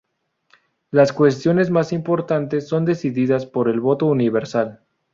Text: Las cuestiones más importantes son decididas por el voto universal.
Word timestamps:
Las 0.89 1.13
cuestiones 1.13 1.69
más 1.69 1.93
importantes 1.93 2.67
son 2.67 2.85
decididas 2.85 3.45
por 3.45 3.69
el 3.69 3.79
voto 3.79 4.07
universal. 4.07 4.81